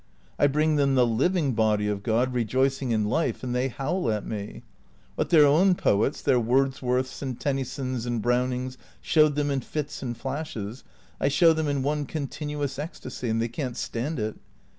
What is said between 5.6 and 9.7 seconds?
poets, their Wordsworths and Tennysons and Brownings showed them in